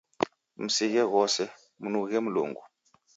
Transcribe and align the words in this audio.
Msighe 0.63 1.01
ghose, 1.13 1.43
mnughe 1.81 2.17
Mlungu. 2.25 2.63